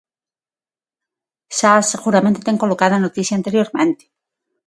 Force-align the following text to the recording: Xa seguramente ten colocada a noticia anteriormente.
Xa 1.57 1.73
seguramente 1.93 2.45
ten 2.47 2.61
colocada 2.63 2.93
a 2.97 3.03
noticia 3.05 3.33
anteriormente. 3.39 4.03